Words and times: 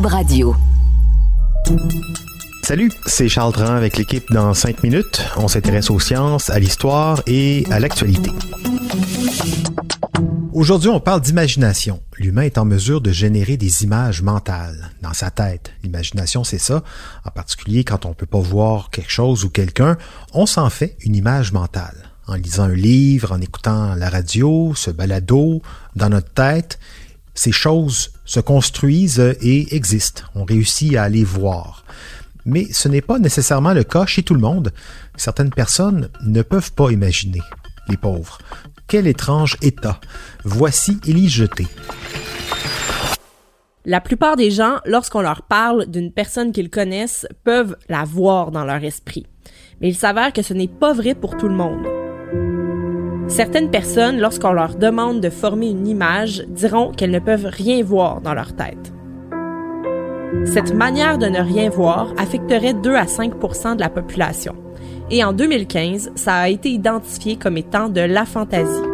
Radio. 0.00 0.56
Salut, 2.62 2.90
c'est 3.04 3.28
Charles 3.28 3.52
Dran 3.52 3.74
avec 3.74 3.98
l'équipe 3.98 4.24
dans 4.32 4.54
5 4.54 4.82
minutes. 4.82 5.22
On 5.36 5.48
s'intéresse 5.48 5.90
aux 5.90 6.00
sciences, 6.00 6.48
à 6.48 6.58
l'histoire 6.58 7.22
et 7.26 7.66
à 7.70 7.78
l'actualité. 7.78 8.30
Aujourd'hui, 10.54 10.88
on 10.88 10.98
parle 10.98 11.20
d'imagination. 11.20 12.00
L'humain 12.16 12.42
est 12.42 12.56
en 12.56 12.64
mesure 12.64 13.02
de 13.02 13.10
générer 13.10 13.58
des 13.58 13.84
images 13.84 14.22
mentales 14.22 14.90
dans 15.02 15.12
sa 15.12 15.30
tête. 15.30 15.72
L'imagination, 15.82 16.42
c'est 16.42 16.58
ça. 16.58 16.82
En 17.26 17.30
particulier, 17.30 17.84
quand 17.84 18.06
on 18.06 18.14
peut 18.14 18.24
pas 18.24 18.40
voir 18.40 18.88
quelque 18.90 19.12
chose 19.12 19.44
ou 19.44 19.50
quelqu'un, 19.50 19.98
on 20.32 20.46
s'en 20.46 20.70
fait 20.70 20.96
une 21.00 21.14
image 21.14 21.52
mentale. 21.52 22.08
En 22.26 22.34
lisant 22.34 22.64
un 22.64 22.74
livre, 22.74 23.32
en 23.32 23.40
écoutant 23.40 23.94
la 23.94 24.08
radio, 24.08 24.72
ce 24.74 24.90
balado, 24.90 25.60
dans 25.96 26.08
notre 26.08 26.32
tête, 26.32 26.78
ces 27.34 27.52
choses 27.52 28.12
se 28.24 28.40
construisent 28.40 29.36
et 29.40 29.74
existent. 29.74 30.24
On 30.34 30.44
réussit 30.44 30.96
à 30.96 31.08
les 31.08 31.24
voir. 31.24 31.84
Mais 32.44 32.66
ce 32.72 32.88
n'est 32.88 33.00
pas 33.00 33.18
nécessairement 33.18 33.72
le 33.72 33.84
cas 33.84 34.06
chez 34.06 34.22
tout 34.22 34.34
le 34.34 34.40
monde. 34.40 34.72
Certaines 35.16 35.50
personnes 35.50 36.08
ne 36.24 36.42
peuvent 36.42 36.72
pas 36.72 36.90
imaginer. 36.90 37.40
Les 37.88 37.96
pauvres. 37.96 38.38
Quel 38.86 39.06
étrange 39.06 39.56
état. 39.62 40.00
Voici 40.44 40.98
Élie 41.06 41.28
Jeté. 41.28 41.66
La 43.84 44.00
plupart 44.00 44.36
des 44.36 44.50
gens, 44.50 44.78
lorsqu'on 44.84 45.22
leur 45.22 45.42
parle 45.42 45.86
d'une 45.86 46.12
personne 46.12 46.52
qu'ils 46.52 46.70
connaissent, 46.70 47.26
peuvent 47.42 47.76
la 47.88 48.04
voir 48.04 48.52
dans 48.52 48.64
leur 48.64 48.84
esprit. 48.84 49.26
Mais 49.80 49.88
il 49.88 49.96
s'avère 49.96 50.32
que 50.32 50.42
ce 50.42 50.54
n'est 50.54 50.68
pas 50.68 50.92
vrai 50.92 51.14
pour 51.14 51.36
tout 51.36 51.48
le 51.48 51.54
monde. 51.54 52.01
Certaines 53.32 53.70
personnes, 53.70 54.20
lorsqu'on 54.20 54.52
leur 54.52 54.74
demande 54.74 55.22
de 55.22 55.30
former 55.30 55.70
une 55.70 55.88
image, 55.88 56.44
diront 56.48 56.92
qu'elles 56.92 57.10
ne 57.10 57.18
peuvent 57.18 57.48
rien 57.50 57.82
voir 57.82 58.20
dans 58.20 58.34
leur 58.34 58.54
tête. 58.54 58.92
Cette 60.44 60.74
manière 60.74 61.16
de 61.16 61.24
ne 61.24 61.40
rien 61.40 61.70
voir 61.70 62.12
affecterait 62.18 62.74
2 62.74 62.94
à 62.94 63.06
5% 63.06 63.76
de 63.76 63.80
la 63.80 63.88
population. 63.88 64.54
Et 65.10 65.24
en 65.24 65.32
2015, 65.32 66.12
ça 66.14 66.34
a 66.34 66.48
été 66.50 66.68
identifié 66.68 67.36
comme 67.36 67.56
étant 67.56 67.88
de 67.88 68.02
la 68.02 68.26
fantaisie. 68.26 68.91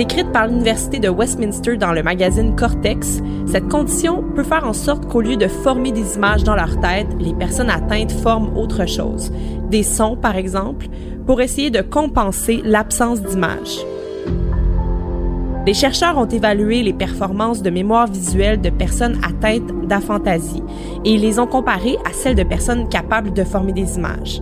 Décrite 0.00 0.32
par 0.32 0.46
l'Université 0.46 0.98
de 0.98 1.10
Westminster 1.10 1.76
dans 1.76 1.92
le 1.92 2.02
magazine 2.02 2.56
Cortex, 2.56 3.20
cette 3.44 3.68
condition 3.68 4.24
peut 4.34 4.44
faire 4.44 4.66
en 4.66 4.72
sorte 4.72 5.06
qu'au 5.06 5.20
lieu 5.20 5.36
de 5.36 5.46
former 5.46 5.92
des 5.92 6.16
images 6.16 6.42
dans 6.42 6.54
leur 6.54 6.80
tête, 6.80 7.08
les 7.18 7.34
personnes 7.34 7.68
atteintes 7.68 8.10
forment 8.10 8.56
autre 8.56 8.86
chose, 8.86 9.30
des 9.68 9.82
sons 9.82 10.16
par 10.16 10.36
exemple, 10.36 10.86
pour 11.26 11.42
essayer 11.42 11.68
de 11.68 11.82
compenser 11.82 12.62
l'absence 12.64 13.20
d'images. 13.20 13.84
Les 15.66 15.74
chercheurs 15.74 16.16
ont 16.16 16.28
évalué 16.28 16.82
les 16.82 16.94
performances 16.94 17.60
de 17.60 17.68
mémoire 17.68 18.06
visuelle 18.06 18.62
de 18.62 18.70
personnes 18.70 19.20
atteintes 19.22 19.86
d'aphantasie 19.86 20.62
et 21.04 21.12
ils 21.12 21.20
les 21.20 21.38
ont 21.38 21.46
comparées 21.46 21.98
à 22.06 22.14
celles 22.14 22.36
de 22.36 22.42
personnes 22.42 22.88
capables 22.88 23.34
de 23.34 23.44
former 23.44 23.74
des 23.74 23.96
images. 23.96 24.40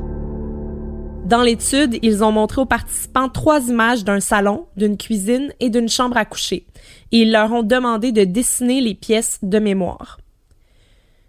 Dans 1.28 1.42
l'étude, 1.42 1.98
ils 2.00 2.24
ont 2.24 2.32
montré 2.32 2.62
aux 2.62 2.64
participants 2.64 3.28
trois 3.28 3.68
images 3.68 4.02
d'un 4.02 4.18
salon, 4.18 4.66
d'une 4.78 4.96
cuisine 4.96 5.52
et 5.60 5.68
d'une 5.68 5.90
chambre 5.90 6.16
à 6.16 6.24
coucher, 6.24 6.64
et 7.12 7.18
ils 7.18 7.30
leur 7.30 7.52
ont 7.52 7.62
demandé 7.62 8.12
de 8.12 8.24
dessiner 8.24 8.80
les 8.80 8.94
pièces 8.94 9.38
de 9.42 9.58
mémoire. 9.58 10.18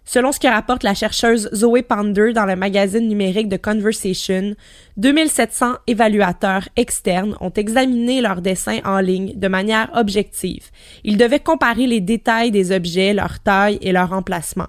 Selon 0.06 0.32
ce 0.32 0.40
que 0.40 0.46
rapporte 0.46 0.84
la 0.84 0.94
chercheuse 0.94 1.50
Zoe 1.54 1.82
Ponder 1.86 2.32
dans 2.32 2.46
le 2.46 2.56
magazine 2.56 3.06
numérique 3.06 3.50
de 3.50 3.58
Conversation, 3.58 4.54
2700 4.96 5.74
évaluateurs 5.86 6.66
externes 6.76 7.36
ont 7.42 7.52
examiné 7.52 8.22
leurs 8.22 8.40
dessins 8.40 8.80
en 8.86 9.00
ligne 9.00 9.38
de 9.38 9.48
manière 9.48 9.90
objective. 9.94 10.70
Ils 11.04 11.18
devaient 11.18 11.40
comparer 11.40 11.86
les 11.86 12.00
détails 12.00 12.50
des 12.50 12.72
objets, 12.72 13.12
leur 13.12 13.38
taille 13.40 13.78
et 13.82 13.92
leur 13.92 14.14
emplacement. 14.14 14.68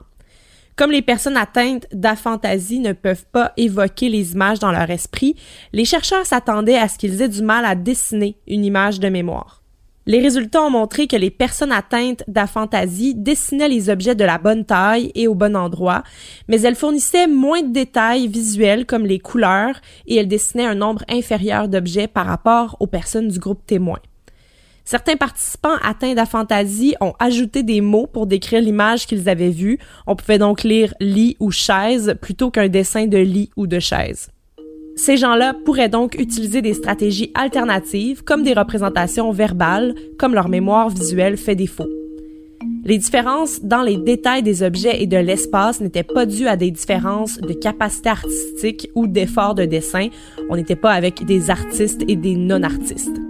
Comme 0.76 0.92
les 0.92 1.02
personnes 1.02 1.38
atteintes 1.38 1.88
d'aphantasie 1.92 2.80
ne 2.80 2.94
peuvent 2.94 3.26
pas 3.32 3.54
évoquer 3.58 4.10
les 4.10 4.34
images 4.34 4.60
dans 4.60 4.72
leur 4.72 4.90
esprit, 4.90 5.36
les 5.74 5.86
chercheurs 5.86 6.26
s'attendaient 6.26 6.78
à 6.78 6.88
ce 6.88 6.98
qu'ils 6.98 7.22
aient 7.22 7.30
du 7.30 7.42
mal 7.42 7.66
à 7.66 7.76
dessiner 7.76 8.38
une 8.48 8.66
image 8.66 9.00
de 9.00 9.10
mémoire. 9.10 9.62
Les 10.08 10.20
résultats 10.20 10.64
ont 10.64 10.72
montré 10.72 11.06
que 11.06 11.16
les 11.16 11.30
personnes 11.30 11.72
atteintes 11.72 12.24
d'aphantasie 12.28 13.14
dessinaient 13.14 13.70
les 13.70 13.92
objets 13.92 14.16
de 14.16 14.24
la 14.24 14.40
bonne 14.40 14.66
taille 14.66 15.12
et 15.14 15.28
au 15.28 15.36
bon 15.36 15.56
endroit, 15.56 16.04
mais 16.48 16.60
elles 16.62 16.76
fournissaient 16.76 17.28
moins 17.28 17.62
de 17.62 17.72
détails 17.72 18.28
visuels 18.28 18.88
comme 18.88 19.06
les 19.06 19.20
couleurs 19.20 19.80
et 20.08 20.16
elles 20.16 20.28
dessinaient 20.28 20.66
un 20.66 20.76
nombre 20.76 21.04
inférieur 21.08 21.68
d'objets 21.68 22.08
par 22.08 22.26
rapport 22.26 22.78
aux 22.80 22.88
personnes 22.88 23.28
du 23.28 23.38
groupe 23.38 23.64
témoin. 23.68 24.00
Certains 24.84 25.16
participants 25.16 25.78
atteints 25.84 26.14
d'aphantasie 26.14 26.96
ont 27.02 27.14
ajouté 27.20 27.64
des 27.64 27.82
mots 27.82 28.08
pour 28.08 28.28
décrire 28.28 28.62
l'image 28.62 29.06
qu'ils 29.06 29.30
avaient 29.30 29.50
vue. 29.50 29.78
On 30.08 30.16
pouvait 30.16 30.40
donc 30.40 30.64
lire 30.64 30.94
lit 31.00 31.38
ou 31.40 31.52
chaise 31.52 32.16
plutôt 32.22 32.52
qu'un 32.52 32.68
dessin 32.68 33.08
de 33.08 33.18
lit 33.18 33.52
ou 33.56 33.68
de 33.68 33.80
chaise. 33.80 34.30
Ces 34.96 35.18
gens-là 35.18 35.54
pourraient 35.66 35.90
donc 35.90 36.16
utiliser 36.16 36.62
des 36.62 36.74
stratégies 36.74 37.32
alternatives 37.34 38.24
comme 38.24 38.44
des 38.44 38.54
représentations 38.54 39.32
verbales, 39.32 39.96
comme 40.20 40.34
leur 40.34 40.50
mémoire 40.50 40.90
visuelle 40.90 41.38
fait 41.38 41.56
défaut. 41.56 41.88
Les 42.84 42.98
différences 42.98 43.62
dans 43.62 43.84
les 43.84 43.98
détails 43.98 44.44
des 44.44 44.64
objets 44.64 45.02
et 45.02 45.08
de 45.08 45.18
l'espace 45.18 45.82
n'étaient 45.82 46.04
pas 46.04 46.26
dues 46.26 46.48
à 46.48 46.58
des 46.58 46.72
différences 46.72 47.38
de 47.38 47.54
capacité 47.54 48.10
artistique 48.10 48.90
ou 48.96 49.08
d'effort 49.08 49.56
de 49.56 49.66
dessin. 49.66 50.10
On 50.50 50.56
n'était 50.56 50.76
pas 50.76 50.92
avec 50.92 51.24
des 51.24 51.50
artistes 51.52 52.02
et 52.08 52.16
des 52.16 52.36
non-artistes. 52.36 53.21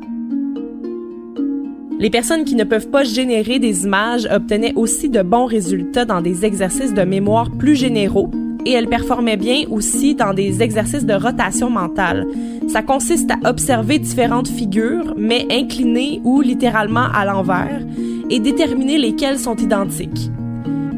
Les 2.02 2.10
personnes 2.10 2.46
qui 2.46 2.56
ne 2.56 2.64
peuvent 2.64 2.90
pas 2.90 3.04
générer 3.04 3.60
des 3.60 3.84
images 3.84 4.28
obtenaient 4.34 4.74
aussi 4.76 5.08
de 5.08 5.22
bons 5.22 5.46
résultats 5.46 6.04
dans 6.04 6.20
des 6.20 6.46
exercices 6.46 6.96
de 6.96 7.04
mémoire 7.04 7.52
plus 7.52 7.76
généraux 7.76 8.32
et 8.66 8.72
elles 8.72 8.88
performaient 8.88 9.38
bien 9.38 9.66
aussi 9.70 10.16
dans 10.16 10.34
des 10.34 10.64
exercices 10.64 11.06
de 11.06 11.14
rotation 11.14 11.70
mentale. 11.70 12.26
Ça 12.68 12.82
consiste 12.82 13.30
à 13.30 13.48
observer 13.48 14.00
différentes 14.00 14.48
figures, 14.48 15.14
mais 15.16 15.46
inclinées 15.52 16.22
ou 16.24 16.42
littéralement 16.42 17.06
à 17.14 17.24
l'envers, 17.24 17.82
et 18.32 18.40
déterminer 18.40 18.98
lesquelles 18.98 19.38
sont 19.38 19.58
identiques. 19.58 20.32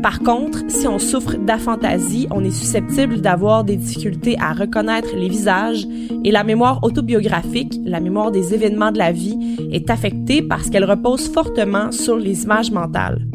Par 0.03 0.19
contre, 0.19 0.59
si 0.67 0.85
on 0.85 0.99
souffre 0.99 1.37
d'aphantasie, 1.37 2.27
on 2.29 2.43
est 2.43 2.51
susceptible 2.51 3.21
d'avoir 3.21 3.63
des 3.63 3.77
difficultés 3.77 4.35
à 4.37 4.51
reconnaître 4.51 5.15
les 5.15 5.29
visages 5.29 5.87
et 6.25 6.31
la 6.31 6.43
mémoire 6.43 6.83
autobiographique, 6.83 7.79
la 7.85 8.01
mémoire 8.01 8.29
des 8.29 8.53
événements 8.53 8.91
de 8.91 8.97
la 8.97 9.13
vie, 9.13 9.39
est 9.71 9.89
affectée 9.89 10.41
parce 10.41 10.69
qu'elle 10.69 10.83
repose 10.83 11.29
fortement 11.29 11.93
sur 11.93 12.17
les 12.17 12.43
images 12.43 12.69
mentales. 12.69 13.25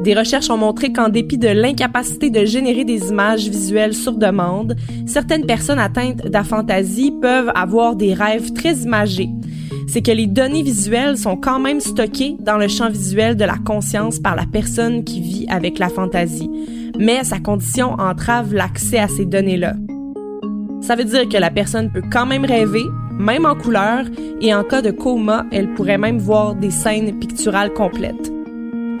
Des 0.00 0.12
recherches 0.12 0.50
ont 0.50 0.58
montré 0.58 0.92
qu'en 0.92 1.08
dépit 1.08 1.38
de 1.38 1.48
l'incapacité 1.48 2.28
de 2.28 2.44
générer 2.44 2.84
des 2.84 3.08
images 3.08 3.48
visuelles 3.48 3.94
sur 3.94 4.12
demande, 4.12 4.76
certaines 5.06 5.46
personnes 5.46 5.78
atteintes 5.78 6.28
d'aphantasie 6.28 7.12
peuvent 7.22 7.50
avoir 7.54 7.96
des 7.96 8.12
rêves 8.12 8.52
très 8.52 8.74
imagés. 8.74 9.30
C'est 9.86 10.02
que 10.02 10.10
les 10.10 10.26
données 10.26 10.62
visuelles 10.62 11.16
sont 11.16 11.36
quand 11.36 11.58
même 11.58 11.80
stockées 11.80 12.36
dans 12.40 12.56
le 12.56 12.68
champ 12.68 12.90
visuel 12.90 13.36
de 13.36 13.44
la 13.44 13.56
conscience 13.56 14.18
par 14.18 14.34
la 14.34 14.44
personne 14.44 15.04
qui 15.04 15.20
vit 15.20 15.46
avec 15.48 15.78
la 15.78 15.88
fantaisie, 15.88 16.50
mais 16.98 17.24
sa 17.24 17.38
condition 17.38 17.92
entrave 17.92 18.52
l'accès 18.52 18.98
à 18.98 19.08
ces 19.08 19.24
données-là. 19.24 19.74
Ça 20.80 20.96
veut 20.96 21.04
dire 21.04 21.28
que 21.28 21.36
la 21.36 21.50
personne 21.50 21.90
peut 21.90 22.02
quand 22.12 22.26
même 22.26 22.44
rêver, 22.44 22.84
même 23.18 23.46
en 23.46 23.54
couleur, 23.54 24.04
et 24.40 24.54
en 24.54 24.64
cas 24.64 24.82
de 24.82 24.90
coma, 24.90 25.46
elle 25.50 25.72
pourrait 25.74 25.98
même 25.98 26.18
voir 26.18 26.54
des 26.54 26.70
scènes 26.70 27.18
picturales 27.18 27.72
complètes. 27.72 28.32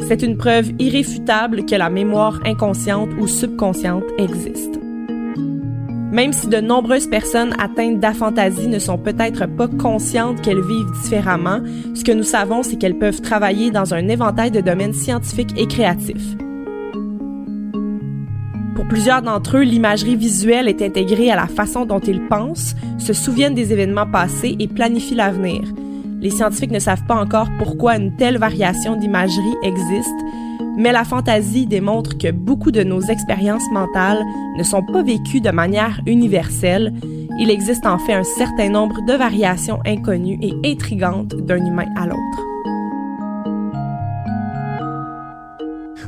C'est 0.08 0.22
une 0.22 0.36
preuve 0.36 0.72
irréfutable 0.78 1.64
que 1.66 1.74
la 1.74 1.90
mémoire 1.90 2.40
inconsciente 2.44 3.10
ou 3.18 3.26
subconsciente 3.26 4.04
existe. 4.18 4.80
Même 6.12 6.32
si 6.32 6.46
de 6.46 6.58
nombreuses 6.58 7.08
personnes 7.08 7.52
atteintes 7.58 7.98
d'aphantasie 7.98 8.68
ne 8.68 8.78
sont 8.78 8.96
peut-être 8.96 9.46
pas 9.46 9.66
conscientes 9.66 10.40
qu'elles 10.40 10.62
vivent 10.62 10.92
différemment, 11.02 11.60
ce 11.94 12.04
que 12.04 12.12
nous 12.12 12.22
savons, 12.22 12.62
c'est 12.62 12.76
qu'elles 12.76 12.98
peuvent 12.98 13.20
travailler 13.20 13.70
dans 13.70 13.92
un 13.92 14.08
éventail 14.08 14.50
de 14.52 14.60
domaines 14.60 14.94
scientifiques 14.94 15.58
et 15.58 15.66
créatifs. 15.66 16.36
Pour 18.76 18.86
plusieurs 18.86 19.22
d'entre 19.22 19.56
eux, 19.56 19.62
l'imagerie 19.62 20.16
visuelle 20.16 20.68
est 20.68 20.80
intégrée 20.80 21.30
à 21.30 21.36
la 21.36 21.48
façon 21.48 21.86
dont 21.86 21.98
ils 21.98 22.24
pensent, 22.28 22.76
se 22.98 23.12
souviennent 23.12 23.54
des 23.54 23.72
événements 23.72 24.06
passés 24.06 24.54
et 24.60 24.68
planifient 24.68 25.16
l'avenir. 25.16 25.62
Les 26.20 26.30
scientifiques 26.30 26.70
ne 26.70 26.78
savent 26.78 27.04
pas 27.06 27.16
encore 27.16 27.48
pourquoi 27.58 27.96
une 27.96 28.14
telle 28.16 28.38
variation 28.38 28.96
d'imagerie 28.96 29.56
existe, 29.64 30.14
mais 30.76 30.92
la 30.92 31.04
fantaisie 31.04 31.66
démontre 31.66 32.18
que 32.18 32.30
beaucoup 32.30 32.70
de 32.70 32.82
nos 32.82 33.00
expériences 33.00 33.68
mentales 33.72 34.24
ne 34.58 34.62
sont 34.62 34.82
pas 34.82 35.02
vécues 35.02 35.40
de 35.40 35.50
manière 35.50 36.00
universelle. 36.06 36.92
Il 37.38 37.50
existe 37.50 37.86
en 37.86 37.98
fait 37.98 38.14
un 38.14 38.24
certain 38.24 38.68
nombre 38.68 39.00
de 39.06 39.12
variations 39.14 39.80
inconnues 39.86 40.38
et 40.42 40.54
intrigantes 40.64 41.34
d'un 41.34 41.64
humain 41.64 41.86
à 41.96 42.06
l'autre. 42.06 42.55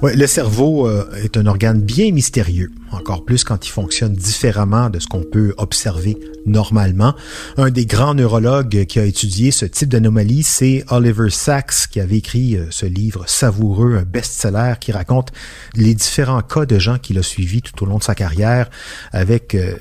Ouais, 0.01 0.15
le 0.15 0.29
cerveau 0.29 0.87
euh, 0.87 1.11
est 1.25 1.37
un 1.37 1.47
organe 1.47 1.81
bien 1.81 2.13
mystérieux, 2.13 2.71
encore 2.93 3.25
plus 3.25 3.43
quand 3.43 3.67
il 3.67 3.71
fonctionne 3.71 4.13
différemment 4.13 4.91
de 4.91 5.01
ce 5.01 5.09
qu'on 5.09 5.25
peut 5.25 5.55
observer 5.57 6.17
normalement. 6.47 7.17
Un 7.57 7.71
des 7.71 7.85
grands 7.85 8.15
neurologues 8.15 8.85
qui 8.85 9.01
a 9.01 9.05
étudié 9.05 9.51
ce 9.51 9.65
type 9.65 9.89
d'anomalie, 9.89 10.45
c'est 10.45 10.85
Oliver 10.91 11.31
Sacks, 11.31 11.89
qui 11.91 11.99
avait 11.99 12.19
écrit 12.19 12.57
euh, 12.57 12.67
ce 12.71 12.87
livre 12.87 13.25
savoureux, 13.29 13.97
un 13.97 14.05
best-seller 14.05 14.75
qui 14.81 14.93
raconte 14.93 15.33
les 15.75 15.95
différents 15.95 16.43
cas 16.43 16.65
de 16.65 16.79
gens 16.79 16.99
qu'il 16.99 17.19
a 17.19 17.25
suivis 17.25 17.63
tout 17.63 17.83
au 17.83 17.87
long 17.87 17.99
de 17.99 18.05
sa 18.05 18.15
carrière 18.15 18.71
avec 19.11 19.57
euh, 19.57 19.75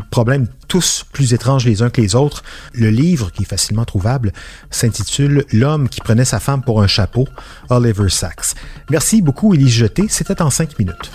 problèmes 0.00 0.46
tous 0.68 1.04
plus 1.12 1.34
étranges 1.34 1.64
les 1.66 1.82
uns 1.82 1.90
que 1.90 2.00
les 2.00 2.14
autres. 2.14 2.42
Le 2.72 2.90
livre, 2.90 3.30
qui 3.30 3.42
est 3.42 3.46
facilement 3.46 3.84
trouvable, 3.84 4.32
s'intitule 4.70 5.44
L'homme 5.52 5.88
qui 5.88 6.00
prenait 6.00 6.24
sa 6.24 6.40
femme 6.40 6.62
pour 6.62 6.82
un 6.82 6.86
chapeau, 6.86 7.28
Oliver 7.68 8.08
Sacks. 8.08 8.54
Merci 8.90 9.22
beaucoup, 9.22 9.54
Élise 9.54 9.74
Jeté. 9.74 10.06
C'était 10.08 10.40
en 10.42 10.50
cinq 10.50 10.78
minutes. 10.78 11.10